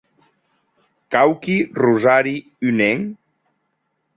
Quauqui 1.15 1.57
rosari 1.81 2.35
unenc? 2.71 3.05